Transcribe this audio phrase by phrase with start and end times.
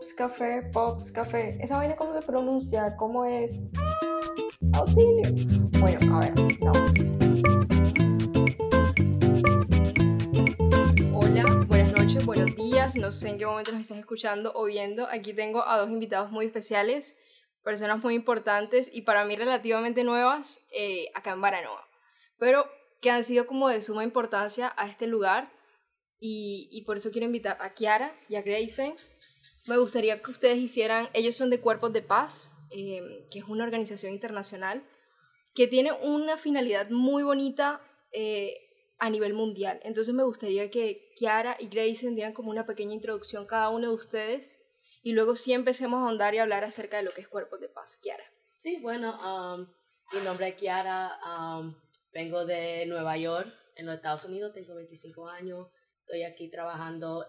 [0.00, 1.58] Pops Café, Pops Café.
[1.60, 2.96] ¿Esa vaina cómo se pronuncia?
[2.96, 3.60] ¿Cómo es?
[4.72, 5.28] Auxilio.
[5.78, 6.72] Bueno, a ver, no.
[11.12, 12.96] Hola, buenas noches, buenos días.
[12.96, 15.06] No sé en qué momento nos estás escuchando o viendo.
[15.06, 17.14] Aquí tengo a dos invitados muy especiales,
[17.62, 21.86] personas muy importantes y para mí relativamente nuevas eh, acá en Baranoa.
[22.38, 22.64] Pero
[23.02, 25.52] que han sido como de suma importancia a este lugar
[26.18, 28.94] y, y por eso quiero invitar a Kiara y a Grayson.
[29.66, 33.64] Me gustaría que ustedes hicieran, ellos son de Cuerpos de Paz, eh, que es una
[33.64, 34.82] organización internacional
[35.54, 37.80] que tiene una finalidad muy bonita
[38.12, 38.54] eh,
[38.98, 39.80] a nivel mundial.
[39.82, 43.94] Entonces me gustaría que Kiara y Grayson dieran como una pequeña introducción cada uno de
[43.94, 44.58] ustedes
[45.02, 47.68] y luego sí empecemos a ahondar y hablar acerca de lo que es Cuerpos de
[47.68, 47.98] Paz.
[48.02, 48.24] Kiara.
[48.56, 49.66] Sí, bueno, um,
[50.12, 51.74] mi nombre es Kiara, um,
[52.12, 55.66] vengo de Nueva York, en los Estados Unidos, tengo 25 años,
[56.10, 57.24] Estoy aquí trabajando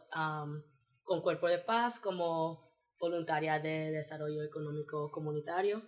[1.04, 5.82] con Cuerpo de Paz como voluntaria de desarrollo económico comunitario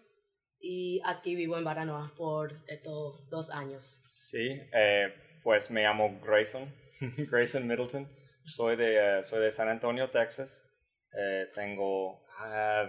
[0.60, 4.02] y aquí vivo en Baranoa por estos dos años.
[4.10, 6.64] Sí, eh, pues me llamo Grayson,
[7.30, 8.08] Grayson Middleton.
[8.46, 10.70] Soy de, uh, soy de San Antonio, Texas.
[11.18, 12.20] Eh, tengo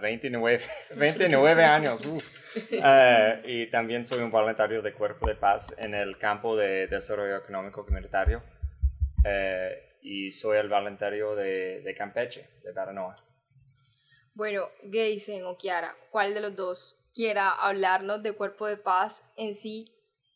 [0.01, 0.61] 29,
[0.95, 2.05] 29 años.
[2.05, 2.21] Uh,
[3.43, 7.85] y también soy un voluntario de Cuerpo de Paz en el campo de desarrollo económico
[7.85, 8.41] comunitario
[10.05, 13.17] y soy el voluntario de, de Campeche, de Baranoa.
[14.35, 19.55] Bueno, Geisen o Kiara, ¿cuál de los dos quiera hablarnos de Cuerpo de Paz en
[19.55, 19.89] sí?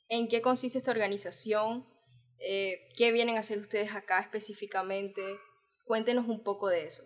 [0.08, 1.86] ¿En qué consiste esta organización?
[2.40, 5.22] Eh, ¿Qué vienen a hacer ustedes acá específicamente?
[5.86, 7.04] Cuéntenos un poco de eso.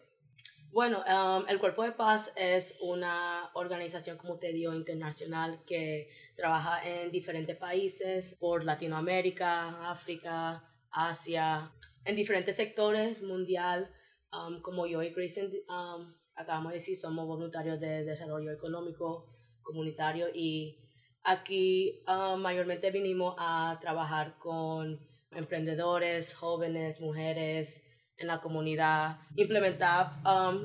[0.71, 6.87] Bueno, um, el Cuerpo de Paz es una organización, como te digo, internacional que trabaja
[6.87, 11.69] en diferentes países por Latinoamérica, África, Asia,
[12.05, 13.89] en diferentes sectores mundial,
[14.31, 19.25] um, como yo y Grayson um, acabamos de decir, somos voluntarios de desarrollo económico
[19.63, 20.77] comunitario y
[21.23, 24.99] aquí um, mayormente vinimos a trabajar con
[25.31, 27.83] emprendedores, jóvenes, mujeres
[28.17, 30.11] en la comunidad, implementar,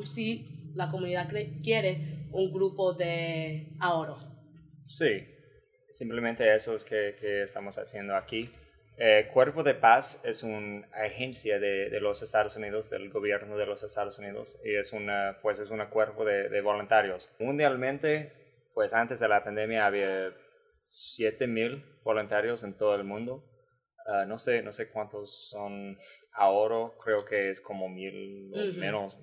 [0.05, 1.29] si la comunidad
[1.63, 4.19] quiere, un grupo de ahorro.
[4.87, 5.25] Sí,
[5.91, 8.51] simplemente eso es que, que estamos haciendo aquí.
[9.01, 13.65] Eh, Cuerpo de Paz es una agencia de, de, los Estados Unidos, del gobierno de
[13.65, 17.31] los Estados Unidos, y es una, pues es un cuerpo de, de voluntarios.
[17.39, 18.33] Mundialmente,
[18.75, 20.31] pues antes de la pandemia había
[20.93, 23.41] 7.000 voluntarios en todo el mundo.
[24.07, 25.97] Ah, no, sé, no sé cuántos son
[26.33, 29.17] ahora, creo que es como mil o menos.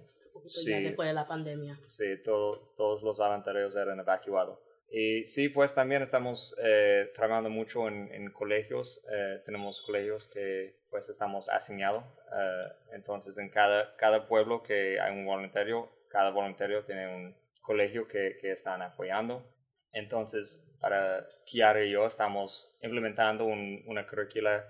[0.48, 1.80] Sí, después de la pandemia.
[1.88, 4.60] Sí, todos los voluntarios eran evacuados.
[4.98, 9.06] Y sí, pues también estamos eh, trabajando mucho en, colegios.
[9.12, 12.06] Eh, tenemos colegios que pues estamos asignados.
[12.06, 18.08] Eh, entonces en cada, cada pueblo que hay un voluntario, cada voluntario tiene un colegio
[18.08, 19.44] que, que están apoyando.
[19.92, 24.64] Entonces, para Kiara y yo estamos implementando un, una currícula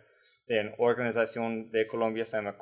[0.48, 2.56] de organización de Colombia se llama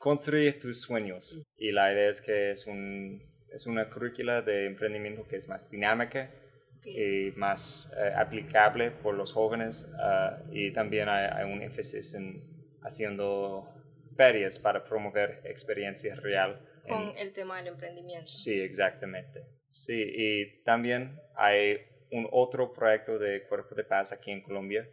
[0.00, 1.46] Construir tus sueños.
[1.58, 3.22] Y la idea es que es, un,
[3.52, 6.28] es una currícula de emprendimiento que es más dinámica
[6.84, 12.42] y más eh, aplicable por los jóvenes ah, y también hay, un énfasis en
[12.82, 13.68] haciendo
[14.16, 16.58] ferias para promover experiencias real
[16.88, 18.28] con el tema del emprendimiento.
[18.28, 19.42] Sí, exactamente.
[19.72, 21.78] Sí, y también hay
[22.12, 24.86] un otro proyecto de Cuerpo de Paz aquí en Colombia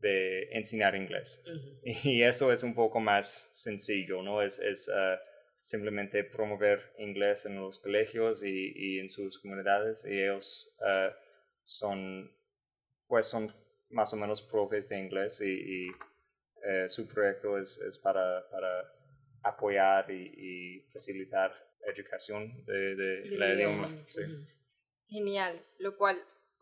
[0.00, 1.42] de enseñar inglés.
[1.84, 4.42] Y eso es un poco más sencillo, ¿no?
[4.42, 5.16] Es, es ah,
[5.62, 11.12] simplemente promover inglés en los colegios y, y en sus comunidades y ellos uh,
[11.66, 12.28] son
[13.08, 13.50] pues son
[13.90, 18.68] más o menos profes de inglés y, y uh, su proyecto es, es para, para,
[19.44, 21.52] apoyar y, y, facilitar
[21.92, 23.90] educación de, de, de la idioma.
[24.08, 24.22] Sí.
[25.10, 26.16] Genial, lo cual,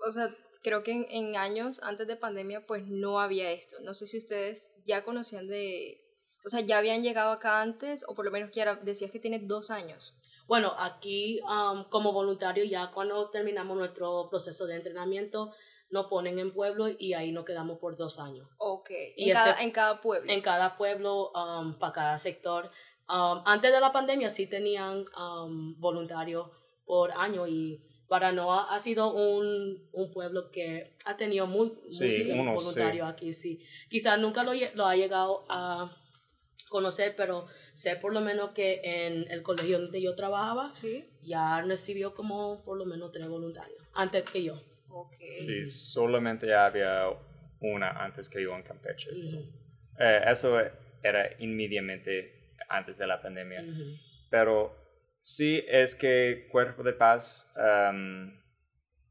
[0.09, 3.77] o sea, creo que en, en años antes de pandemia pues no había esto.
[3.81, 6.01] No sé si ustedes ya conocían de
[6.45, 9.39] o sea, ya habían llegado acá antes, o por lo menos Kiara, decías que tiene
[9.41, 10.13] dos años.
[10.49, 15.53] Bueno, aquí um, como voluntario ya cuando terminamos nuestro proceso de entrenamiento
[15.91, 18.49] nos ponen en pueblo y ahí nos quedamos por dos años.
[18.59, 20.33] Ok, y en, cada, en cada pueblo.
[20.33, 22.71] En cada pueblo, um, para cada sector.
[23.09, 26.49] Um, antes de la pandemia sí tenían um, voluntarios
[26.87, 33.09] por año y Baranoa ha sido un, un pueblo que ha tenido muy, sí, voluntarios
[33.09, 33.65] aquí, sí.
[33.89, 35.91] Quizás nunca lo, lo ha llegado a
[36.71, 41.05] conocer, pero sé por lo menos que en el colegio donde yo trabajaba, ¿Sí?
[41.23, 44.59] ya recibió como por lo menos tres voluntarios, antes que yo.
[44.89, 45.39] Okay.
[45.39, 47.05] Sí, solamente había
[47.61, 49.11] una antes que yo en Campeche.
[49.99, 50.59] eh, eso
[51.03, 52.33] era inmediatamente
[52.69, 53.63] antes de la pandemia.
[54.31, 54.75] Pero
[55.31, 58.33] Sí, es que Cuerpo de Paz um,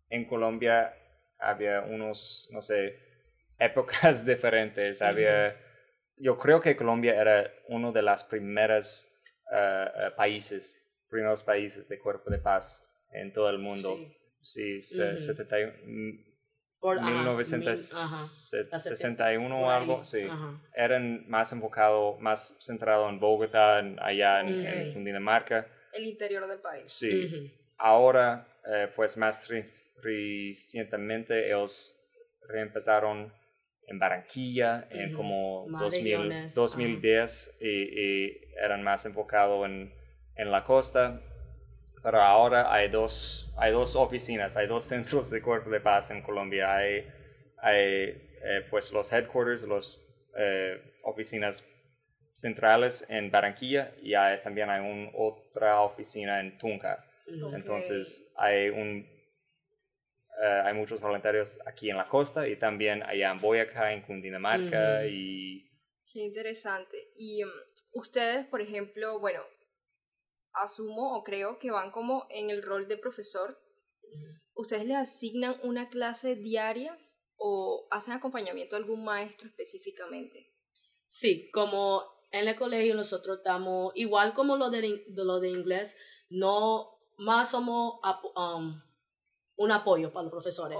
[0.09, 0.91] en Colombia
[1.39, 2.99] había unos, no sé,
[3.57, 5.01] épocas diferentes.
[5.01, 5.55] Había,
[6.19, 9.09] yo creo que Colombia era uno de los primeros
[9.51, 10.75] uh, uh, países,
[11.09, 13.97] primeros países de Cuerpo de Paz en todo el mundo.
[14.43, 14.99] Sí, sí.
[15.19, 15.73] 71,
[16.79, 20.23] Por, ajá, mil- 1961 o algo, sí.
[20.29, 20.59] ajá.
[20.75, 24.93] Eran más enfocado, más centrado en Bogotá, en- allá en, en.
[24.93, 25.67] Cundinamarca.
[25.93, 26.91] El interior del país.
[26.91, 27.51] Sí.
[27.77, 29.69] Ahora, eh, pues más re-
[30.03, 31.95] recientemente, ellos
[32.47, 33.31] reempezaron
[33.89, 35.17] en Barranquilla en Ujú.
[35.17, 39.91] como Más 2000, regiones, 2010 y, y eran más enfocados en,
[40.35, 41.19] en la costa.
[42.01, 46.21] Pero ahora hay dos, hay dos oficinas, hay dos centros de cuerpo de paz en
[46.21, 46.75] Colombia.
[46.75, 47.05] Hay,
[47.61, 49.99] hay eh, pues los headquarters, las
[51.03, 51.63] oficinas
[52.33, 57.03] centrales en Barranquilla y hay, también hay un, otra oficina en Tunca.
[57.27, 57.47] Ujú.
[57.47, 57.53] Ok.
[57.55, 59.05] Entonces hay un
[60.41, 64.99] eh, hay muchos voluntarios aquí en la costa y también allá en Boyacá, en Cundinamarca
[65.01, 65.09] Ujú.
[65.09, 65.65] y
[66.13, 66.97] Qué interesante.
[67.17, 67.49] Y mm,
[67.93, 69.41] ustedes, por ejemplo, bueno,
[70.53, 73.55] asumo o creo que van como en el rol de profesor.
[74.55, 76.97] ¿Ustedes les asignan una clase diaria
[77.37, 80.45] o hacen acompañamiento a algún maestro específicamente?
[81.07, 85.95] Sí, como en el colegio nosotros estamos, igual como lo de, de lo de inglés,
[86.29, 86.87] no
[87.17, 87.99] más somos
[88.35, 88.81] um,
[89.59, 90.79] un apoyo para los profesores.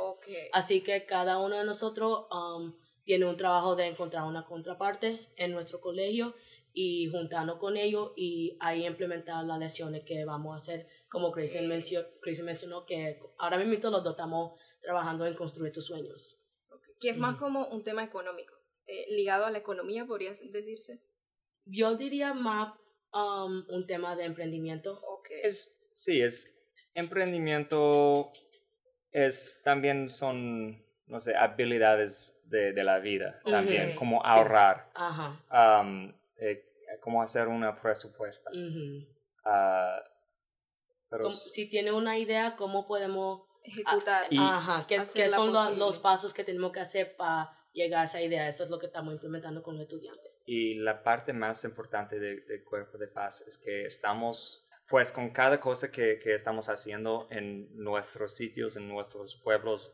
[0.54, 2.74] Así que cada uno de nosotros um,
[3.04, 6.34] tiene un trabajo de encontrar una contraparte en nuestro colegio
[6.74, 10.88] y juntarnos con ellos y ahí implementar las lecciones que vamos a hacer.
[11.10, 11.38] Como Ok.
[11.68, 16.38] mencionó, Gracie mencionó que ahora mismo los dos estamos trabajando en construir tus sueños.
[17.02, 17.46] Que es más Ujú.
[17.46, 18.54] como un tema económico,
[18.88, 20.98] eh, ligado a la economía, podría decirse.
[21.66, 22.74] Yo diría más
[23.14, 24.94] um, un tema de emprendimiento.
[24.94, 25.28] Ok.
[25.44, 26.52] es sí es
[26.94, 28.32] emprendimiento
[29.12, 30.78] es también son
[31.08, 34.24] no sé habilidades de, de la vida también como Sí.
[34.26, 35.82] ahorrar Ajá.
[35.82, 36.64] um, eh,
[37.02, 38.50] cómo hacer una presupuesta.
[39.46, 39.98] Ah,
[41.10, 43.42] pero Como- si tiene una idea, ¿cómo podemos...
[43.64, 44.26] Ejecutar.
[44.30, 45.78] y- Ajá, ¿qué, son lo- posible.
[45.80, 48.48] los pasos que tenemos que hacer para llegar a esa idea?
[48.48, 50.24] Eso es lo que estamos implementando con los estudiantes.
[50.46, 55.30] Y la parte más importante de- del cuerpo de paz es que estamos, pues con
[55.30, 59.94] cada cosa que, que estamos haciendo en nuestros sitios, en nuestros pueblos,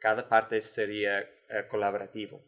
[0.00, 2.42] cada parte sería eh, colaborativo.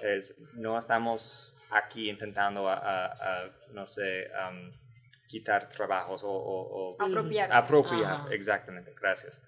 [0.00, 3.12] Es, no estamos aquí intentando, a, a-
[3.44, 4.72] a, no sé, um,
[5.28, 7.54] quitar trabajos o, o- o Apropiarse.
[7.54, 8.28] apropiar, Ajá.
[8.34, 9.42] exactamente, gracias.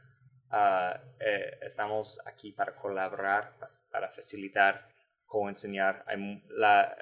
[0.50, 4.86] Ah, eh, estamos aquí para colaborar, pa- para facilitar,
[5.24, 6.04] coenseñar.
[6.48, 6.94] La,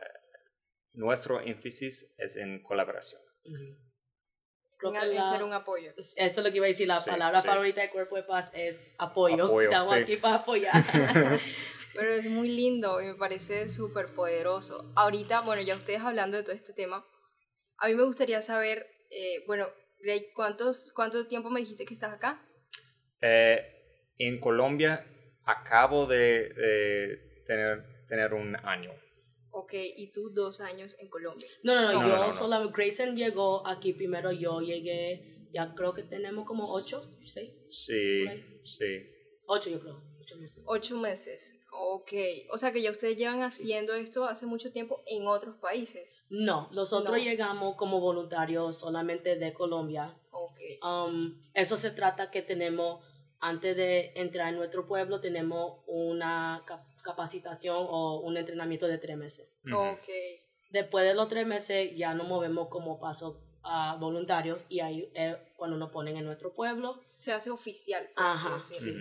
[0.92, 3.20] nuestro énfasis es en colaboración.
[4.78, 5.90] Creo en, que en la- ser un apoyo.
[5.96, 7.46] Eso es lo que iba a decir, la Sí, palabra sí.
[7.48, 9.44] favorita de Cuerpo de Paz es apoyo.
[9.46, 9.94] Apoyo, Estamos sí.
[9.94, 10.72] aquí para apoyar.
[11.94, 14.90] Pero es muy lindo y me parece súper poderoso.
[14.94, 17.04] Ahorita, bueno, ya ustedes hablando de todo este tema,
[17.78, 19.66] a mí me gustaría saber, eh, bueno,
[20.00, 22.40] Greg, ¿cuántos, ¿cuánto tiempo me dijiste que estás acá?
[23.20, 23.64] Eh,
[24.18, 25.04] en Colombia
[25.46, 27.78] acabo de, de tener,
[28.08, 28.90] tener un año.
[29.50, 31.48] Ok, y tú dos años en Colombia.
[31.62, 32.32] No, no, no, No, yo no, no, no.
[32.32, 35.20] solo, Grayson llegó aquí primero, yo llegué,
[35.52, 38.44] ya creo que tenemos como ocho, seis, Sí, ahí.
[38.64, 39.06] sí.
[39.46, 40.62] ocho yo creo, ocho meses.
[40.66, 41.54] Ocho meses.
[41.80, 42.12] Ok,
[42.52, 46.16] o sea que ya ustedes llevan haciendo esto hace mucho tiempo en otros países.
[46.30, 47.22] No, nosotros No.
[47.22, 50.10] llegamos como voluntarios solamente de Colombia.
[50.32, 53.00] Ok, Um, eso se trata que tenemos,
[53.40, 56.60] antes de entrar en nuestro pueblo, tenemos una
[57.08, 59.62] capacitación o un entrenamiento de tres meses.
[59.72, 60.08] Ok.
[60.70, 65.36] Después de los tres meses ya nos movemos como paso a voluntarios y ahí es
[65.56, 66.94] cuando nos ponen en nuestro pueblo.
[67.18, 68.06] Se hace oficial.
[68.16, 68.94] Ajá, sí.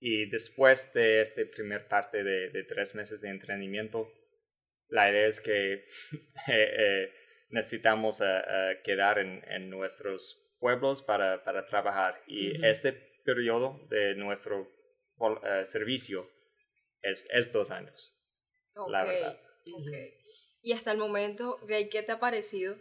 [0.00, 4.06] Y después de esta primer parte de, de tres meses de entrenamiento,
[4.90, 5.82] la idea es que eh,
[6.48, 7.12] eh,
[7.50, 12.16] necesitamos eh, quedar en, en nuestros pueblos para, para trabajar.
[12.26, 14.66] Y este periodo de nuestro
[15.64, 16.26] servicio
[17.10, 18.12] es, es dos años,
[18.88, 19.36] la verdad.
[19.72, 19.88] ok.
[20.62, 22.74] Y hasta el momento, Greg, ¿qué te ha parecido?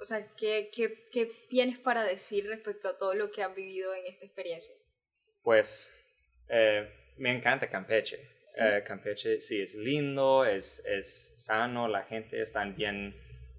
[0.00, 3.94] O sea, ¿qué, qué, qué tienes para decir respecto a todo lo que has vivido
[3.94, 4.74] en esta experiencia?
[5.42, 5.92] Pues
[6.48, 8.18] eh, me encanta Campeche.
[8.48, 8.62] Sí.
[8.62, 13.14] Eh, Campeche sí es lindo, es, es sano, la gente es también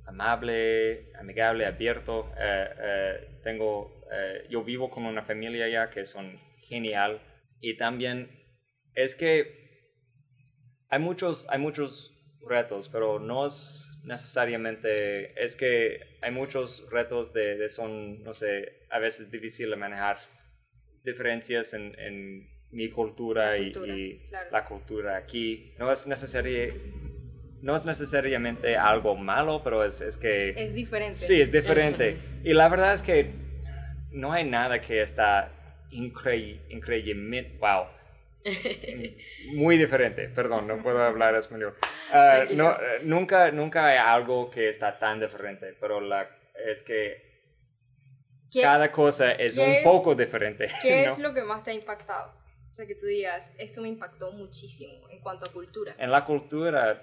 [0.05, 2.25] amable, amigable, abierto.
[2.37, 3.13] Eh, eh,
[3.43, 6.37] tengo, eh, yo vivo con una familia allá que son
[6.67, 7.19] genial
[7.61, 8.27] y también
[8.95, 9.70] es que
[10.91, 12.11] hay muchos, hay muchos
[12.47, 18.71] retos, pero no es necesariamente, es que hay muchos retos de, de son, no sé,
[18.89, 20.17] a veces difícil de manejar
[21.03, 24.49] diferencias en, en mi cultura, La y- cultura, y, claro.
[24.51, 25.71] la cultura aquí.
[25.77, 26.07] No es,
[27.61, 30.49] no es necesariamente algo malo, pero es, es que...
[30.49, 31.19] Es diferente.
[31.19, 32.17] Sí, es diferente.
[32.43, 33.31] Y la verdad es que
[34.13, 35.51] no hay nada que está
[35.91, 37.85] increíble, increíblemente, wow.
[39.53, 41.75] Muy diferente, perdón, no puedo hablar español.
[42.09, 42.63] Tranquilo.
[42.63, 46.27] no, eh, nunca, nunca hay algo que está tan diferente, pero la,
[46.67, 47.15] es que
[48.51, 50.69] ¿Qué, cada cosa es un es- poco diferente.
[50.81, 51.13] qué ¿no?
[51.13, 52.31] es lo que más te ha impactado?
[52.31, 55.93] O sea, que tú digas, esto me impactó muchísimo en cuanto a cultura.
[55.99, 56.99] En la cultura,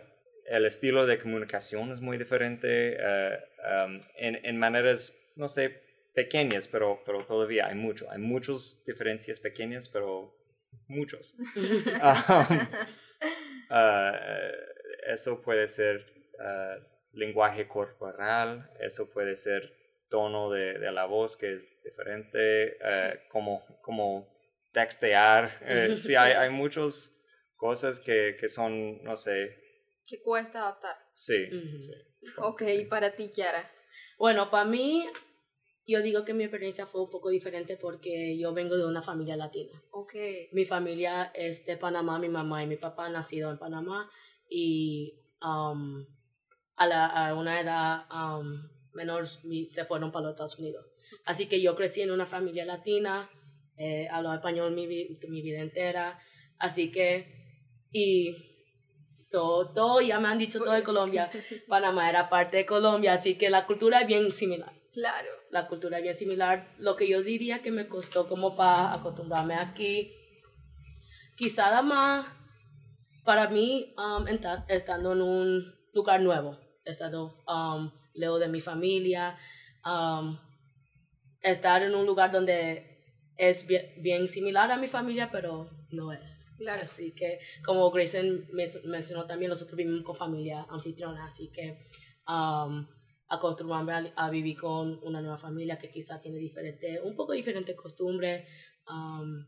[0.48, 3.38] el estilo de comunicación es muy diferente eh,
[3.86, 5.78] um, en, en maneras, no sé,
[6.14, 8.10] pequeñas, pero, pero todavía hay mucho.
[8.10, 10.30] Hay muchas diferencias pequeñas, pero
[10.88, 11.34] muchos.
[11.38, 11.46] Um,
[13.70, 14.18] ah,
[15.08, 16.04] eso puede ser
[16.40, 16.74] ah,
[17.14, 19.70] lenguaje corporal, eso puede ser
[20.10, 24.26] tono de, de la voz que es diferente, eh, como, como
[24.72, 25.52] textear.
[25.62, 26.38] eh, sí, hay, Sí.
[26.38, 27.14] hay muchas
[27.58, 29.54] cosas que, que son, no sé,
[30.08, 30.96] ¿Qué cuesta adaptar?
[31.14, 31.46] sí.
[31.50, 31.92] Sí.
[32.38, 33.62] Ok, y para ti, Kiara.
[34.18, 35.06] Bueno, para mí,
[35.88, 39.36] yo digo que mi experiencia fue un poco diferente porque yo vengo de una familia
[39.36, 39.72] latina.
[39.92, 40.14] Ok.
[40.52, 44.06] Mi familia es de Panamá, mi mamá y mi papá han nacido en Panamá
[44.50, 46.04] y um,
[46.76, 48.54] a, la, a una edad um,
[48.92, 50.84] menor se fueron para los Estados Unidos.
[51.24, 53.26] Así que yo crecí en una familia latina,
[53.78, 56.18] eh, hablo español mi, mi vida entera,
[56.58, 57.26] así que,
[57.92, 58.36] y
[59.30, 61.30] todo, todo, ya me han dicho todo de Colombia,
[61.68, 65.28] Panamá era parte de Colombia, así que la cultura es bien similar Claro.
[65.52, 66.66] la cultura es bien similar.
[66.78, 70.12] Lo que yo diría que me costó como para acostumbrarme aquí,
[71.36, 72.26] quizá nada más
[73.24, 74.26] para mí um,
[74.68, 79.36] estando en un lugar nuevo, estando um, lejos de mi familia,
[79.86, 80.36] um,
[81.42, 82.82] estar en un lugar donde
[83.36, 86.46] es bien, bien similar a mi familia, pero no es.
[86.58, 86.82] Claro.
[86.82, 91.76] Así que, como Grayson men- mencionó también, nosotros vivimos con familia anfitriona, así que
[92.28, 92.84] um,
[93.28, 97.76] acostumbrarme a, a vivir con una nueva familia que quizá tiene diferente, un poco diferente
[97.76, 98.46] costumbre,
[98.90, 99.44] um,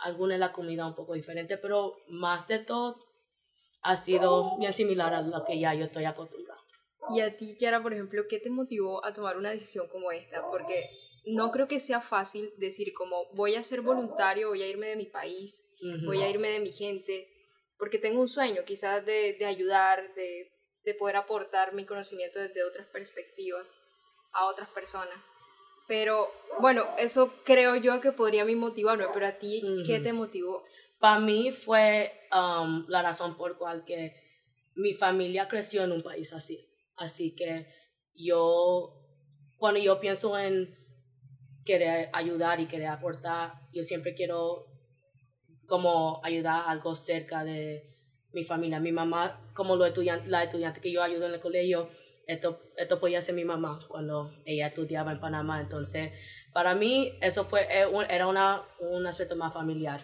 [0.00, 2.96] alguna de la comida un poco diferente, pero más de todo
[3.82, 6.60] ha sido bien similar a lo que ya yo estoy acostumbrada.
[7.14, 10.42] Y a ti, Kiara, por ejemplo, ¿qué te motivó a tomar una decisión como esta?
[10.50, 10.90] Porque
[11.26, 14.96] no creo que sea fácil decir como voy a ser voluntario, voy a irme de
[14.96, 16.06] mi país, Ujú.
[16.06, 17.26] voy a irme de mi gente,
[17.78, 20.46] porque tengo un sueño quizás de, de ayudar, de,
[20.84, 23.66] de poder aportar mi conocimiento desde otras perspectivas
[24.32, 25.14] a otras personas.
[25.88, 30.02] Pero bueno, eso creo yo que podría me motivarme, pero a ti, ¿qué Ujú.
[30.02, 30.62] te motivó?
[31.00, 34.14] Para mí fue um, la razón por cual que
[34.76, 36.64] mi familia creció en un país así.
[36.96, 37.66] Así que
[38.16, 38.92] yo,
[39.58, 40.68] cuando yo pienso en
[41.64, 44.64] querer ayudar y querer aportar, yo siempre quiero
[45.66, 47.82] como ayudar a algo cerca de
[48.32, 48.80] mi familia.
[48.80, 51.88] Mi mamá, como lo estudiante, la estudiante que yo ayudo en el colegio,
[52.26, 55.60] esto, esto podía ser mi mamá cuando ella estudiaba en Panamá.
[55.60, 56.12] Entonces,
[56.52, 60.02] para mí eso fue, eh, era una, un aspecto más familiar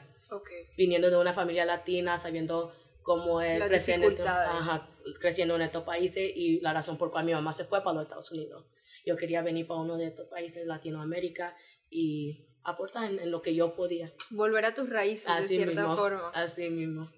[0.76, 2.73] viniendo de una familia latina, sabiendo
[3.04, 4.85] cómo es creciendo, ajá,
[5.21, 8.04] creciendo en estos países y la razón por cual mi mamá se fue para los
[8.04, 8.64] Estados Unidos.
[9.04, 11.54] Yo quería venir para uno de estos países Latinoamérica
[11.90, 14.11] y aportar en, en lo que yo podía.
[14.30, 15.97] volver a tus raíces Así de cierta mismo.
[15.97, 16.28] forma.
[16.30, 17.09] Así mismo.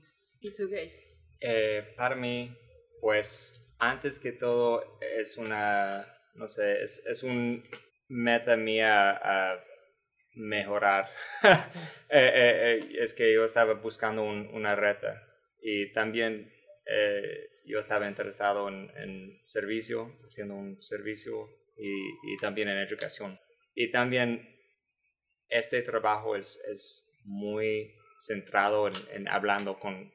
[0.41, 1.01] ¿Y tú, Grace?
[1.41, 2.51] Eh, para mí,
[3.01, 6.05] pues, antes que todo, es una,
[6.35, 7.63] no sé, es, es un
[8.09, 9.61] meta mía a
[10.37, 11.09] mejorar.
[12.11, 15.15] Eh, eh, es que yo estaba buscando un- una reta
[15.63, 16.51] y también
[17.67, 21.35] yo estaba interesado en, servicio, haciendo un servicio
[21.77, 23.39] y, y también en educación.
[23.75, 24.43] Y también
[25.51, 30.11] este trabajo es, es muy centrado en, en hablando con,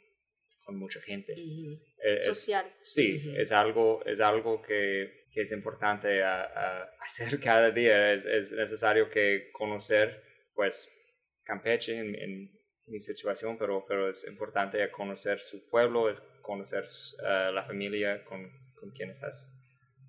[0.63, 1.33] con mucha gente.
[1.33, 1.77] Eh,
[2.17, 2.65] es- Social.
[2.81, 8.13] sí, es algo, es algo que, que es importante a- a hacer cada día.
[8.13, 10.15] Es, es necesario que conocer,
[10.55, 10.89] pues,
[11.45, 12.49] Campeche en, en
[12.87, 18.39] mi situación, pero, pero es importante conocer su pueblo, es conocer eh, la familia con,
[18.79, 19.51] con quien estás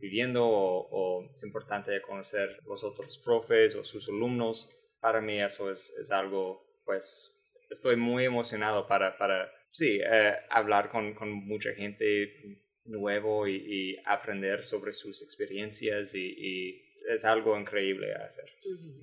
[0.00, 4.70] viviendo o, o es importante conocer los otros profes o sus alumnos.
[5.00, 7.32] Para mí eso es, es algo, pues,
[7.70, 12.32] estoy muy emocionado para, para sí, eh, hablar con, con mucha gente
[12.86, 18.46] nuevo y, y aprender sobre sus experiencias y, y es algo increíble a hacer.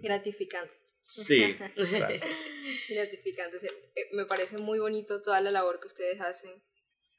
[0.02, 0.74] Gratificante.
[1.04, 2.32] Sí, gracias.
[2.90, 3.58] gratificante.
[3.58, 6.52] eh, me parece muy bonito toda la labor que ustedes hacen.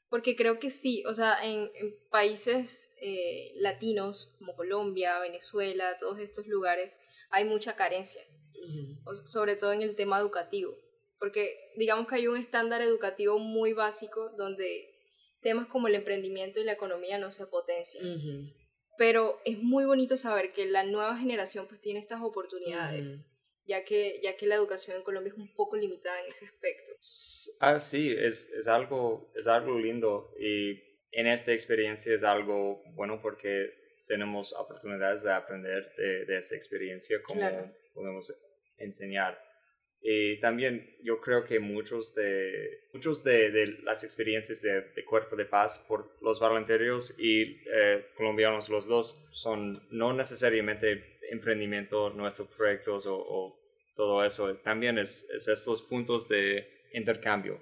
[0.09, 1.69] Porque creo que sí, o sea, en,
[2.11, 6.93] países eh, latinos como Colombia, Venezuela, todos estos lugares,
[7.31, 8.21] hay mucha carencia,
[9.25, 10.71] sobre todo en el tema educativo.
[11.23, 14.89] Porque digamos que hay un estándar educativo muy básico donde
[15.41, 18.05] temas como el emprendimiento y la economía no se potencian.
[18.97, 23.21] Pero es muy bonito saber que la nueva generación pues tiene estas oportunidades
[23.65, 26.91] ya que, ya que la educación en Colombia es un poco limitada en ese aspecto.
[27.61, 30.77] Ah, sí, es, es, algo, es algo lindo y
[31.13, 33.69] en esta experiencia es algo bueno porque
[34.09, 37.49] tenemos oportunidades de aprender de, de esta experiencia, como
[37.93, 38.29] podemos
[38.79, 39.37] enseñar.
[40.03, 45.37] Y también yo creo que muchos de, muchos de, de las experiencias de, de, Cuerpo
[45.37, 47.43] de Paz por los voluntarios y
[47.73, 53.55] eh, colombianos los dos son no necesariamente emprendimiento, nuestros proyectos o,
[53.95, 57.59] todo eso, es, también es, estos puntos de intercambio.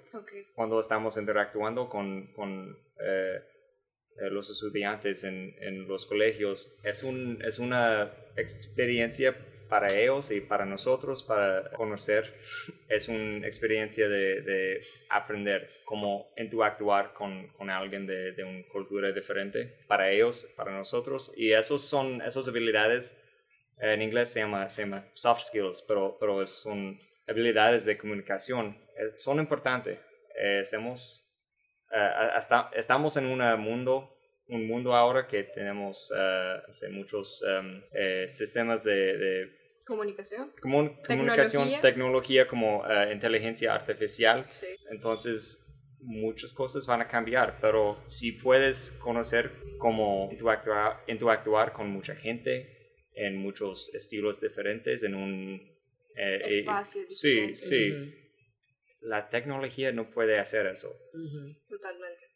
[0.54, 3.38] Cuando estamos interactuando con, con eh,
[4.20, 9.36] eh, los estudiantes en, en, los colegios, es, un, es una experiencia
[9.72, 12.30] para ellos y para nosotros, para conocer,
[12.90, 19.10] es una experiencia de, de aprender cómo interactuar con, con alguien de, de, una cultura
[19.12, 21.32] diferente, para ellos, para nosotros.
[21.38, 23.18] Y esos son esas habilidades
[23.80, 28.76] en inglés se llama, se llama soft skills, pero, pero son habilidades de comunicación,
[29.16, 29.98] son importantes.
[30.38, 31.24] Eh, estamos,
[32.36, 34.06] hasta, eh, estamos en un mundo,
[34.48, 37.80] un mundo ahora que tenemos uh, muchos um,
[38.28, 44.46] sistemas de, comunicación, comunicación, tecnología, como inteligencia artificial.
[44.90, 45.62] Entonces,
[46.04, 52.66] muchas cosas van a cambiar, pero si puedes conocer cómo interactuar, interactuar con mucha gente,
[53.14, 55.60] en muchos estilos diferentes, en un
[56.16, 58.12] eh, eh, espacio Sí, sí.
[59.02, 60.88] La tecnología no puede hacer eso.
[61.68, 62.26] Totalmente.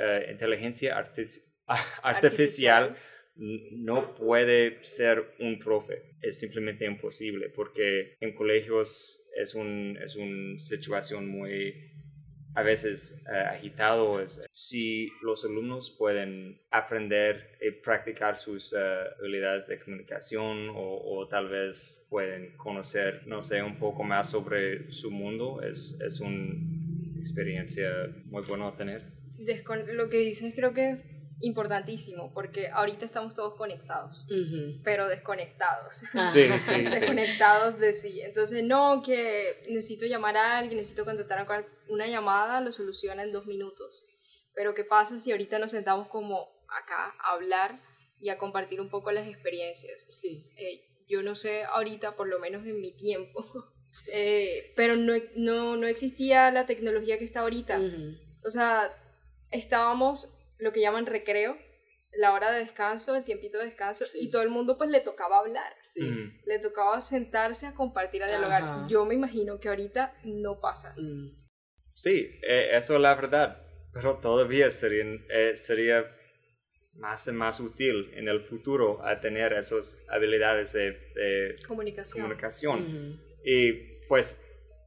[0.00, 0.96] Eh, inteligencia
[2.02, 2.96] artificial,
[3.36, 6.02] no puede ser un profe.
[6.22, 11.74] Es simplemente imposible porque en colegios es, un, es una situación muy
[12.54, 18.76] a veces eh, agitado si los alumnos pueden aprender y practicar sus eh,
[19.20, 25.10] habilidades de comunicación o, tal vez pueden conocer, no sé, un poco más sobre su
[25.10, 26.54] mundo, es, es una
[27.20, 27.88] experiencia
[28.26, 29.02] muy buena a tener.
[29.94, 30.98] lo que dices creo que
[31.40, 34.26] importantísimo, porque ahorita estamos todos conectados,
[34.84, 35.96] pero desconectados.
[36.32, 38.20] Sí, sí, desconectados de sí.
[38.20, 43.32] Entonces, no, que necesito llamar a alguien, necesito contactar a una llamada, lo soluciona en
[43.32, 44.06] dos minutos.
[44.54, 46.46] Pero, ¿qué pasa si ahorita nos sentamos como
[46.82, 47.74] acá a hablar
[48.20, 50.06] y a compartir un poco las experiencias?
[50.10, 50.44] Sí.
[50.58, 53.46] Eh, yo no sé ahorita, por lo menos en mi tiempo,
[54.12, 57.80] eh, pero no, no, no, existía la tecnología que está ahorita.
[58.44, 58.90] O sea,
[59.50, 60.28] estábamos
[60.60, 61.56] lo que llaman recreo,
[62.18, 65.38] la hora de descanso, el tiempito de descanso, y todo el mundo pues le tocaba
[65.38, 66.00] hablar, sí.
[66.46, 68.88] le tocaba sentarse a compartir, a dialogar.
[68.88, 70.94] Yo me imagino que ahorita no pasa.
[70.96, 71.28] Mm.
[71.94, 73.56] Sí, eh, eso es la verdad,
[73.92, 76.04] pero todavía sería, eh, sería
[76.98, 82.22] más y más útil en el futuro a tener esas habilidades de, comunicación.
[82.22, 83.20] comunicación.
[83.44, 83.72] Y
[84.08, 84.40] pues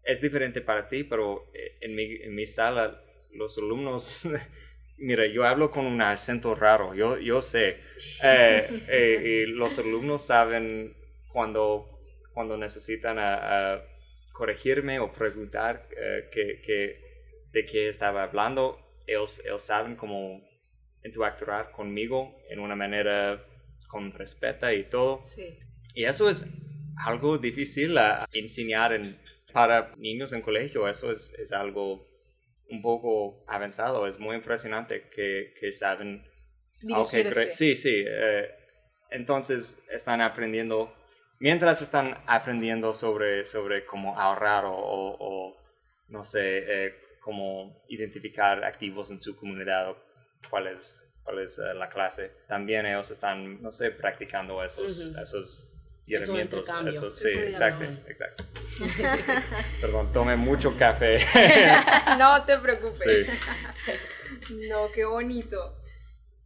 [0.03, 2.99] es diferente para ti, pero eh, en mi, en mi sala
[3.33, 4.27] los alumnos
[4.97, 7.77] Mira, yo hablo con un acento raro, yo, yo sé.
[8.23, 10.93] Eh, eh, y los alumnos saben
[11.31, 11.85] cuando,
[12.33, 13.81] cuando necesitan a,
[14.31, 16.97] corregirme o preguntar eh, que,
[17.51, 18.77] de qué estaba hablando.
[19.07, 20.41] Ellos, ellos saben cómo
[21.03, 23.39] interactuar conmigo en una manera
[23.87, 25.21] con respeto y todo.
[25.23, 25.57] Sí.
[25.93, 26.45] Y eso es
[27.05, 29.17] algo difícil a enseñar en,
[29.51, 30.87] para niños en colegio.
[30.87, 32.03] Eso es, es algo
[32.73, 34.07] un poco avanzado.
[34.07, 36.21] Es muy impresionante que, que saben...
[36.95, 38.03] Okay, sí, sí.
[38.05, 38.47] Eh,
[39.11, 40.91] entonces están aprendiendo,
[41.39, 45.55] mientras están aprendiendo sobre, sobre cómo ahorrar o,
[46.09, 49.95] no sé, eh, cómo identificar activos en su comunidad
[50.49, 55.82] cuál es, cuál es eh, la clase, también ellos están, no sé, practicando esos, esos
[56.07, 58.43] es un Eso, sí, exacto, exacto.
[59.81, 61.25] Perdón, tome mucho café.
[62.17, 63.27] no te preocupes.
[64.69, 65.57] no, qué bonito.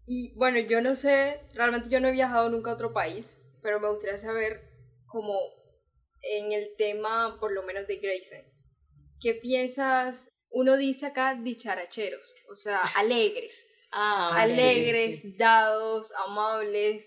[0.05, 3.79] Y bueno, yo no sé, realmente yo no he viajado nunca a otro país, pero
[3.79, 4.61] me gustaría saber
[5.07, 5.37] como
[6.21, 8.39] en el tema, por lo menos de Grayson,
[9.21, 10.29] ¿qué piensas?
[10.51, 13.65] Uno dice acá dicharacheros, o sea, alegres.
[13.91, 17.05] Ah, alegres, dados, amables.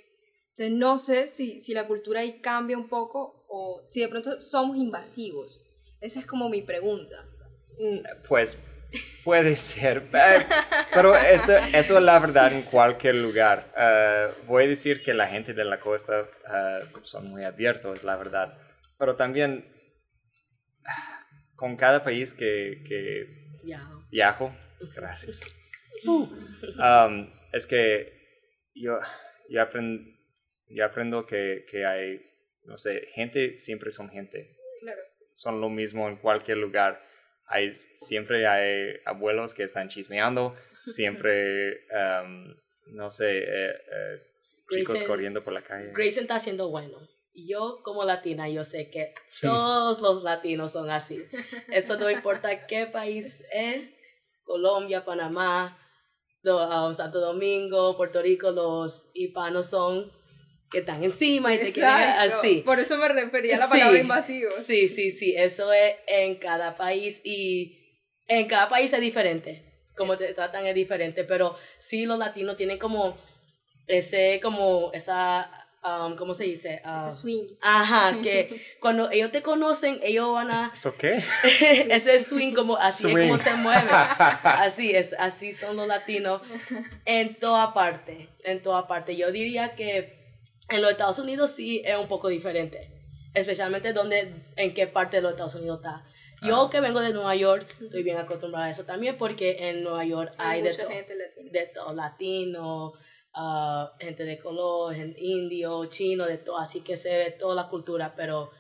[0.51, 4.41] Entonces no sé si, si la cultura ahí cambia un poco o si de pronto
[4.43, 5.61] somos invasivos.
[6.01, 7.17] Esa es como mi pregunta.
[7.79, 8.59] Mm, pues
[9.25, 10.47] Puede ser, eh,
[10.93, 13.73] pero eso, eso es la verdad en cualquier lugar.
[13.77, 18.17] Eh, voy a decir que la gente de la costa eh, son muy abiertos, la
[18.17, 18.53] verdad.
[18.99, 19.65] Pero también
[21.57, 23.27] con cada país que, que
[23.63, 24.03] Viajo.
[24.11, 24.55] viajo,
[24.97, 25.41] gracias,
[26.07, 28.11] um, es que
[28.75, 28.97] yo,
[29.51, 30.07] yo, aprend-
[30.71, 32.21] yo aprendo que, que hay,
[32.67, 34.49] no sé, gente siempre son gente
[34.81, 35.01] Claro.
[35.33, 36.99] son lo mismo en cualquier lugar.
[37.49, 40.55] Hay, siempre hay abuelos que están chismeando,
[40.87, 41.73] siempre,
[42.23, 42.55] um,
[42.95, 44.19] no sé, eh, eh,
[44.71, 45.93] chicos Grayson- corriendo por la calle.
[45.93, 46.97] Grayson está haciendo bueno.
[47.35, 51.23] Yo como latina, yo sé que todos los latinos son así.
[51.73, 53.89] Eso no importa qué país es,
[54.45, 55.77] Colombia, Panamá,
[56.43, 60.09] do- um, Santo Domingo, Puerto Rico, los hispanos son
[60.71, 62.63] que están encima y te quieren así.
[62.65, 63.73] Por eso me refería a la Sí.
[63.73, 64.51] palabra invasivo.
[64.53, 67.77] Sí, sí, sí, eso es en cada país y
[68.29, 69.65] en cada país es diferente,
[69.97, 73.17] como te tratan es diferente, pero sí los latinos tienen como
[73.89, 75.51] ese, como esa,
[75.83, 76.81] um, ¿cómo se dice?
[77.01, 77.45] Ese swing.
[77.61, 81.21] Ajá, que cuando ellos te conocen, ellos van a, ¿Eso qué?
[81.91, 83.51] ese swing como, así es como Swing.
[83.51, 83.89] se mueven.
[84.45, 86.41] Así es, así son los latinos
[87.05, 89.17] en toda parte, en toda parte.
[89.17, 90.20] Yo diría que
[90.71, 92.91] en los Estados Unidos sí es un poco diferente,
[93.35, 96.05] especialmente donde, en qué parte de los Estados Unidos está.
[96.43, 96.71] Yo Ah.
[96.71, 100.33] que vengo de Nueva York, estoy bien acostumbrada a eso también porque en Nueva York
[100.39, 101.51] hay, Hay de mucha todo, gente latina.
[101.53, 102.93] de todo, latino,
[103.35, 107.69] ah, gente de color, gente indio, chino, de todo, así que se ve toda la
[107.69, 108.51] cultura, pero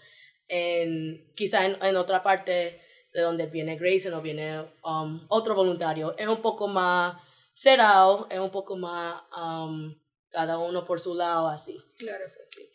[0.48, 2.78] en, quizá en, en otra parte
[3.14, 7.16] de donde viene Grayson o viene um, otro voluntario, es un poco más
[7.54, 9.94] cerrado, es un poco más um,
[10.32, 11.80] cada uno por su lado, así.
[11.98, 12.24] Claro.
[12.24, 12.66] Entonces, sí.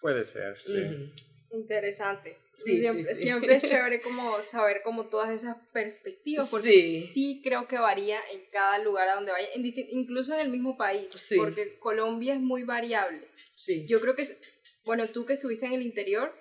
[0.00, 1.12] Puede ser, sí.
[1.52, 2.36] Interesante.
[2.58, 3.22] Sí, siempre, sí, sí.
[3.22, 7.00] siempre es chévere como saber como todas esas perspectivas, porque Sí.
[7.00, 7.40] sí.
[7.42, 11.12] creo que varía en cada lugar a donde vaya, en incluso en el mismo país,
[11.14, 11.36] Sí.
[11.36, 13.26] porque Colombia es muy variable.
[13.54, 13.86] Sí.
[13.88, 14.36] Yo creo que, es-
[14.84, 16.32] bueno, tú que estuviste en el interior,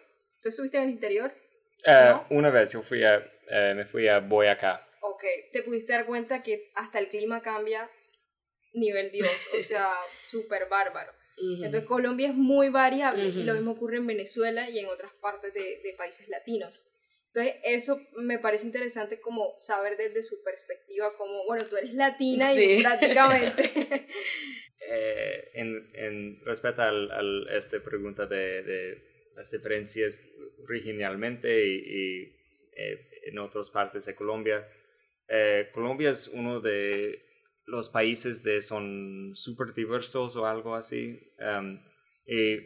[0.41, 1.31] ¿tú estuviste en el interior?
[1.85, 2.25] Eh, ¿No?
[2.31, 3.15] Una vez yo fui a,
[3.51, 4.81] eh, me fui a Boyacá.
[5.01, 7.87] Ok, te pudiste dar cuenta que hasta el clima cambia
[8.73, 9.89] nivel Dios, o sea,
[10.29, 11.11] súper bárbaro.
[11.39, 15.53] Entonces Colombia es muy variable y lo mismo ocurre en Venezuela y en otras partes
[15.53, 16.83] de, de países latinos.
[17.27, 22.53] Entonces eso me parece interesante como saber desde su perspectiva como, bueno, tú eres latina
[22.53, 24.07] y prácticamente...
[24.89, 28.97] Eh, en, en respecto al, al esta pregunta de, de
[29.35, 30.23] las diferencias
[30.65, 32.21] regionalmente y, y,
[32.77, 34.65] eh, en otras partes de Colombia,
[35.27, 37.19] eh, Colombia es uno de
[37.67, 41.19] los países de son súper diversos o algo así.
[41.39, 41.79] um,
[42.27, 42.59] y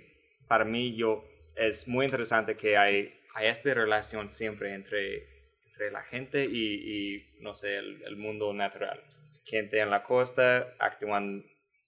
[0.48, 1.24] para mí yo
[1.56, 5.24] es muy interesante que hay, hay esta relación siempre entre,
[5.72, 9.00] entre la gente y, y, no sé, el, el mundo natural.
[9.46, 11.44] Gente en la costa actúan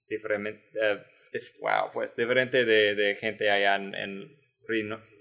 [0.09, 0.99] diferente, eh,
[1.61, 4.29] wow, pues diferente de, de gente allá en, en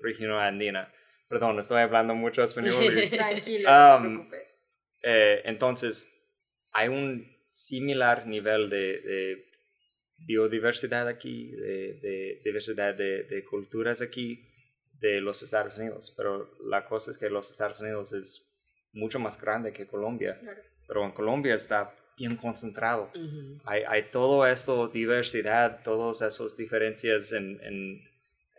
[0.03, 0.89] región andina.
[1.29, 2.99] Perdón, estoy hablando mucho español.
[2.99, 4.49] y- Tranquilo, no te Um, preocupes.
[5.03, 6.09] eh, entonces,
[6.73, 9.45] hay un similar nivel de, de
[10.27, 14.43] biodiversidad aquí, de, de diversidad de, de culturas aquí,
[15.01, 16.15] de los Estados Unidos.
[16.17, 18.47] Pero la cosa es que los Estados Unidos es
[18.95, 20.39] mucho más grande que Colombia.
[20.41, 20.63] Claro.
[20.89, 23.11] Pero en Colombia está bien concentrado.
[23.65, 28.01] Hay, hay todo eso, diversidad, todas esas diferencias en, en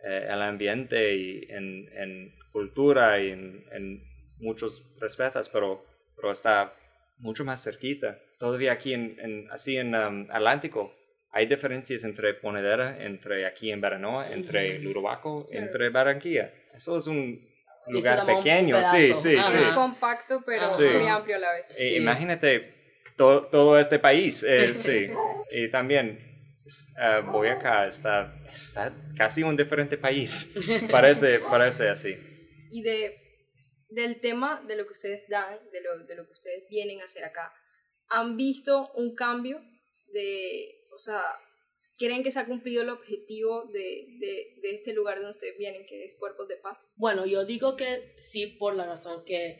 [0.04, 4.02] eh, el ambiente y en, en cultura y en, en
[4.40, 5.80] muchos respetos, pero,
[6.16, 6.72] pero está
[7.18, 8.18] mucho más cerquita.
[8.38, 10.92] Todavía aquí, en, en- así en um, Atlántico,
[11.32, 15.46] hay diferencias entre Ponedera, entre aquí en Baranoa, entre Claro.
[15.50, 16.50] entre Barranquilla.
[16.74, 17.40] Eso es un
[17.88, 19.50] lugar un pequeño, sí, sí, Ajá.
[19.50, 19.56] sí.
[19.62, 20.76] Es compacto, pero.
[20.76, 20.84] Sí.
[20.84, 21.70] muy amplio a la vez.
[21.70, 21.96] Eh, Sí.
[21.96, 22.72] imagínate
[23.16, 25.08] to- todo este país, eh, sí.
[25.50, 26.18] y también
[27.00, 30.52] eh, Boyacá está, está casi un diferente país.
[30.90, 32.16] Parece, parece así.
[32.70, 33.12] y de
[33.94, 37.04] del tema de lo que ustedes dan, de lo, de lo que ustedes vienen a
[37.04, 37.52] hacer acá,
[38.10, 39.58] ¿han visto un cambio
[40.12, 41.22] de, o sea,
[41.98, 45.86] creen que se ha cumplido el objetivo de, de, de este lugar donde ustedes vienen,
[45.86, 46.78] que es Cuerpos de Paz?
[46.96, 49.56] Bueno, yo digo que sí por la razón que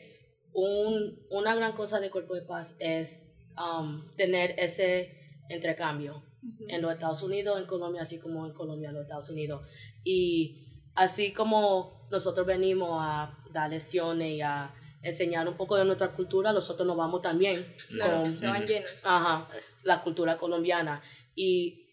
[0.53, 5.09] un, una gran cosa de Cuerpo de Paz es um, tener ese
[5.49, 6.21] intercambio
[6.69, 9.65] en los Estados Unidos, en Colombia, así como en Colombia, en los Estados Unidos.
[10.03, 10.64] Y
[10.95, 16.51] así como nosotros venimos a dar lecciones y a enseñar un poco de nuestra cultura,
[16.51, 18.89] nosotros nos vamos también Claro, con se van llenos.
[19.03, 19.47] ajá,
[19.83, 21.01] la cultura colombiana.
[21.35, 21.83] Y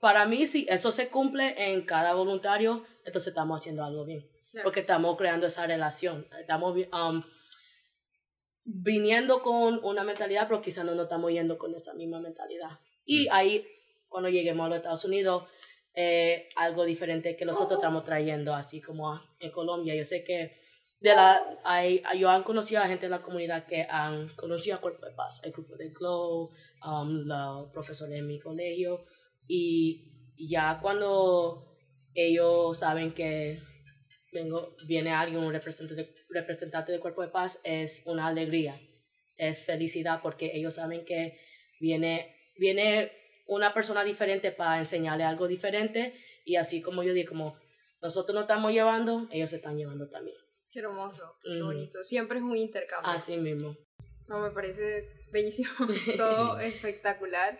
[0.00, 4.20] para mí, si eso se cumple en cada voluntario, entonces estamos haciendo algo bien
[4.52, 6.24] Claro porque estamos creando esa relación.
[6.38, 7.22] Estamos, um,
[8.66, 12.70] viniendo con una mentalidad, pero quizás no nos estamos yendo con esa misma mentalidad.
[13.04, 13.64] Y ahí,
[14.08, 15.44] cuando lleguemos a los Estados Unidos,
[15.96, 19.94] eh, algo diferente que nosotros estamos trayendo, así como en Colombia.
[19.94, 20.52] Yo sé que
[21.00, 24.80] de la, hay, yo han conocido a gente de la comunidad que han conocido a
[24.80, 26.50] Cuerpo de Paz, el grupo de Glow,
[26.86, 28.98] um, los profesores de mi colegio,
[29.46, 30.00] y
[30.38, 31.62] ya cuando
[32.14, 33.60] ellos saben que
[34.32, 38.78] vengo, viene alguien, un representante, representante del Cuerpo de Paz, es una alegría,
[39.36, 41.38] es felicidad, porque ellos saben que
[41.80, 43.10] viene, viene
[43.46, 47.56] una persona diferente para enseñarle algo diferente, y así como yo digo, como
[48.02, 50.36] nosotros nos estamos llevando, ellos se están llevando también.
[50.72, 52.02] Qué hermoso, qué bonito.
[52.04, 53.12] Siempre es un intercambio.
[53.12, 53.74] Así mismo.
[54.28, 55.70] No, me parece bellísimo,
[56.16, 57.58] todo espectacular.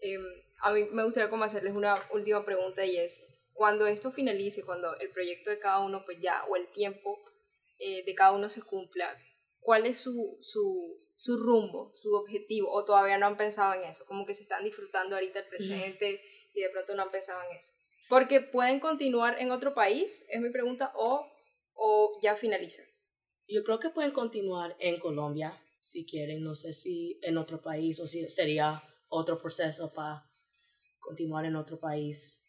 [0.00, 0.22] Em,
[0.62, 3.20] a mí me gustaría como hacerles una última pregunta y es,
[3.54, 7.18] cuando esto finalice, cuando el proyecto de cada uno pues ya, o el tiempo
[7.78, 9.14] eh, de cada uno se cumpla,
[9.68, 12.72] ¿cuál es su, su, su, rumbo, su objetivo?
[12.72, 14.02] ¿O todavía no han pensado en eso?
[14.06, 16.18] Como que se están disfrutando ahorita el presente
[16.54, 17.74] y de pronto no han pensado en eso.
[18.08, 21.22] Porque pueden continuar en otro país, es mi pregunta, o
[21.76, 22.82] o ya finaliza?
[23.46, 25.52] Yo creo que pueden continuar en Colombia
[25.82, 30.24] si quieren, no sé si en otro país o si sería otro proceso para
[31.00, 32.40] continuar en otro país.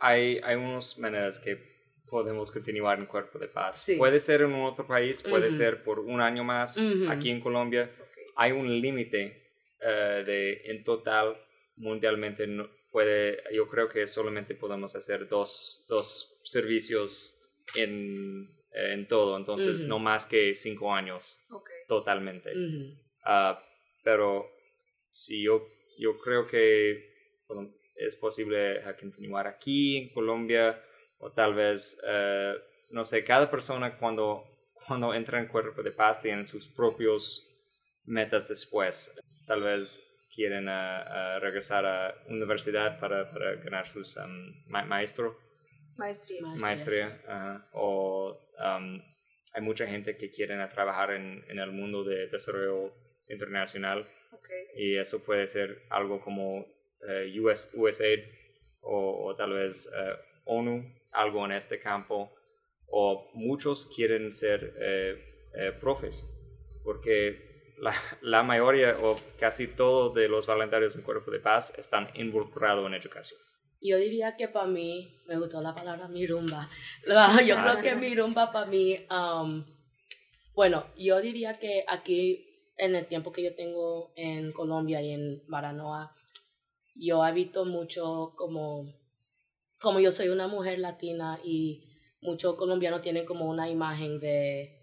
[0.00, 1.75] Hay, hay unas maneras que
[2.10, 3.90] podemos continuar en Cuerpo de Paz.
[3.98, 7.90] Puede ser en otro país, puede ser por un año más aquí en Colombia.
[8.36, 9.42] Hay un límite
[9.82, 11.36] eh, de en total
[11.78, 12.46] mundialmente
[12.90, 17.36] puede, yo creo que solamente podemos hacer dos, dos servicios
[17.74, 21.40] en en todo, entonces no más que cinco años
[21.88, 22.52] totalmente.
[23.24, 23.60] Ah,
[24.04, 24.44] pero
[25.10, 25.62] si yo,
[25.98, 27.02] yo creo que
[27.96, 30.78] es posible continuar aquí en Colombia
[31.18, 32.54] o tal vez, eh,
[32.90, 34.44] no sé, cada persona cuando,
[34.86, 37.46] cuando entra en cuerpo de paz tiene sus propios
[38.06, 39.16] metas después.
[39.46, 40.02] Tal vez
[40.34, 45.34] quieren ah, ah, regresar a universidad para, para ganar sus um, maestro
[45.96, 46.42] Maestría.
[46.58, 47.10] Maestría.
[47.72, 49.00] o um,
[49.54, 52.92] hay mucha gente que quiere trabajar en, en, el mundo de desarrollo
[53.30, 54.06] internacional.
[54.76, 58.20] Y eso puede ser algo como uh, US, USAID
[58.86, 62.30] o, tal vez uh, ONU, algo en este campo.
[62.88, 66.24] O muchos quieren ser uh, profes,
[66.84, 67.36] porque
[67.78, 72.86] la, la, mayoría o casi todos de los voluntarios en Cuerpo de Paz están involucrados
[72.86, 73.40] en educación.
[73.82, 76.68] Yo diría que para mí, me gustó la palabra mirumba.
[77.46, 79.62] Yo creo que mirumba para mí, um,
[80.54, 82.42] bueno, yo diría que aquí,
[82.78, 86.10] en el tiempo que yo tengo en Colombia y en Baranoa,
[86.98, 88.84] yo he visto mucho como,
[89.80, 91.82] como yo soy una mujer latina y
[92.22, 94.74] muchos colombianos tienen como una imagen de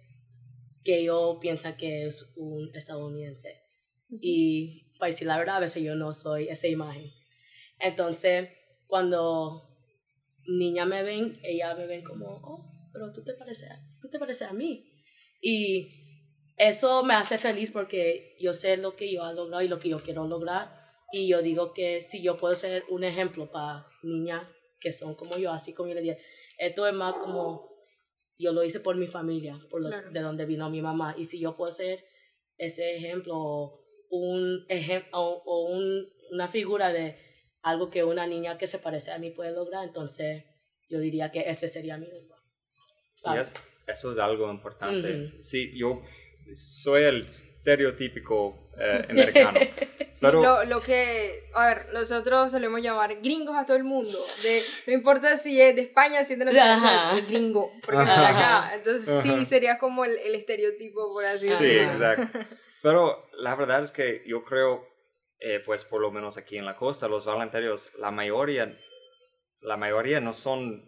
[0.84, 3.56] que yo pienso que es un estadounidense.
[4.22, 7.10] Y para decir la verdad, a veces yo no soy esa imagen.
[7.80, 8.50] Entonces,
[8.88, 9.62] cuando
[10.48, 13.70] niñas me ven, ellas me ven como, oh, pero tú te pareces,
[14.02, 14.84] tú te pareces a mí.
[15.42, 15.88] Y
[16.58, 19.90] eso me hace feliz porque yo sé lo que yo he logrado y lo que
[19.90, 20.83] yo quiero lograr.
[21.14, 24.48] Y yo digo que si yo puedo ser un ejemplo para niñas
[24.82, 26.18] que son como yo, así como yo le dije,
[26.58, 27.64] esto es más como
[28.40, 31.14] yo lo hice por mi familia, por de donde vino mi mamá.
[31.16, 32.04] Y si yo puedo ser
[32.58, 33.72] ese ejemplo,
[34.10, 37.16] un ejemplo o un, una figura de
[37.62, 40.44] algo que una niña que se parece a mí puede lograr, entonces
[40.90, 43.46] yo diría que ese sería mi lugar.
[43.88, 45.32] eso es algo importante.
[45.44, 46.02] Sí, yo
[46.56, 49.60] soy el estereotípico eh, americano.
[50.22, 54.10] lo, lo, que, a ver, nosotros solemos llamar gringos a todo el mundo.
[54.10, 58.08] De, no importa si es de España, si es de nosotros, es gringo, porque es
[58.08, 58.72] de acá.
[58.76, 61.92] Entonces sí, sería como el, el estereotipo, por así decirlo.
[61.92, 62.40] Sí, exacto.
[62.82, 64.84] Pero la verdad es que yo creo
[65.46, 68.72] eh, pues por lo menos aquí en la costa, los voluntarios, la mayoría,
[69.64, 70.82] la mayoría no son,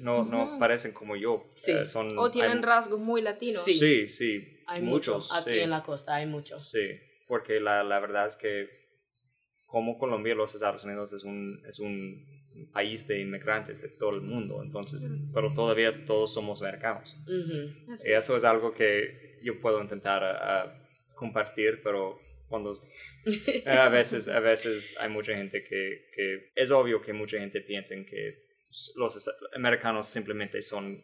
[0.00, 1.42] no, no parecen como yo.
[1.66, 3.62] Eh, son, o tienen rasgos muy latinos.
[3.64, 5.32] Sí, sí, hay muchos.
[5.32, 6.68] aquí en la costa hay muchos.
[6.70, 6.96] Sí,
[7.28, 8.68] porque la, la, verdad es que
[9.66, 12.16] como Colombia, los Estados Unidos es un, es un
[12.72, 17.16] país de inmigrantes de todo el mundo, entonces, pero todavía todos somos americanos.
[18.06, 20.72] Y eso es algo que yo puedo intentar
[21.16, 22.16] compartir, pero
[22.48, 22.74] cuando
[23.66, 27.94] a veces a veces hay mucha gente que, que es obvio que mucha gente piensa
[28.08, 28.36] que
[28.96, 30.96] los americanos simplemente son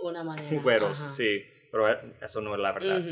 [0.00, 0.22] una
[0.62, 1.88] güeros, sí, pero
[2.22, 3.02] eso no es la verdad.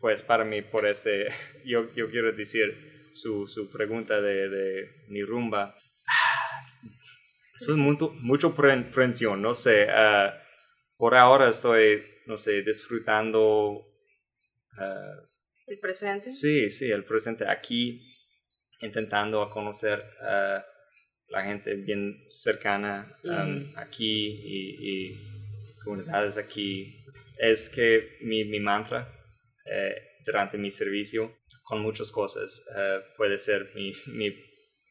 [0.00, 1.28] Pues para mí, por este,
[1.64, 2.76] yo, yo quiero decir
[3.14, 5.74] su, su pregunta de, de, mi rumba.
[7.60, 9.88] Eso es mucho, mucho prensión, no sé.
[9.88, 10.36] Ah,
[10.98, 13.82] por ahora estoy, no sé, disfrutando uh,
[15.66, 16.30] el presente.
[16.30, 18.00] Sí, sí, el presente aquí,
[18.80, 20.62] intentando conocer a
[21.30, 25.18] la gente bien cercana um, aquí y, y,
[25.84, 26.94] comunidades aquí.
[27.38, 29.06] Es que mi, mi mantra
[29.66, 31.30] eh, durante mi servicio
[31.64, 34.30] con muchas cosas eh, puede ser mi, mi,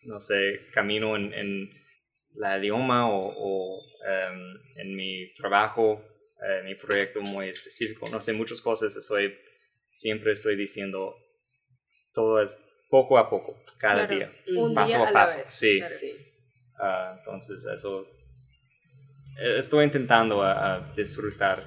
[0.03, 1.69] no sé, camino en, en
[2.35, 5.99] la idioma o, o um, en mi trabajo,
[6.47, 9.33] eh, mi proyecto muy específico, no sé, muchas cosas estoy,
[9.93, 11.15] siempre estoy diciendo,
[12.13, 15.77] todo es poco a poco, cada Claro, día, un paso día a paso, vez, sí.
[15.79, 15.95] claro.
[15.97, 16.13] Sí.
[16.79, 18.05] Ah, entonces eso,
[19.39, 21.63] eh, estoy intentando a, a disfrutar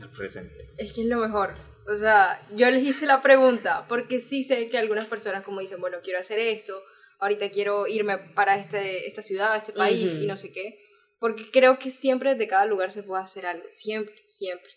[0.00, 0.54] el presente.
[0.76, 1.54] Es que es lo mejor.
[1.92, 5.80] O sea, yo les hice la pregunta porque sí sé que algunas personas como dicen,
[5.80, 6.78] bueno, quiero hacer esto,
[7.20, 10.78] ahorita quiero irme para este, esta ciudad, este país y no sé qué.
[11.18, 14.70] Porque creo que siempre de cada lugar se puede hacer algo, siempre, siempre.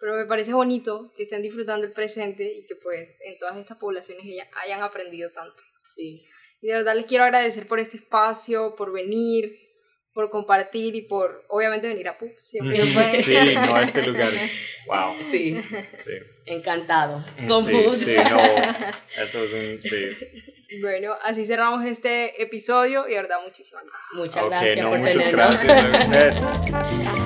[0.00, 3.78] Pero me parece bonito que estén disfrutando el presente y que pues en todas estas
[3.78, 5.56] poblaciones ya hayan aprendido tanto.
[5.94, 6.22] Sí.
[6.62, 9.52] Y de verdad les quiero agradecer por este espacio, por venir,
[10.14, 12.82] por compartir y por obviamente venir a PUB siempre.
[13.22, 14.32] Sí, no, este lugar,
[14.86, 15.60] wow, Sí.
[15.98, 16.12] sí.
[16.46, 17.22] Encantado.
[17.46, 20.08] Con Sí, sí, no, eso es un, sí.
[20.80, 24.12] Bueno, así cerramos este episodio y de verdad muchísimas gracias.
[24.14, 25.62] Muchas gracias no, por muchas tenernos.
[25.62, 27.22] gracias a